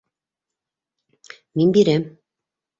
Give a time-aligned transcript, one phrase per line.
[1.63, 2.11] Мин бирәм.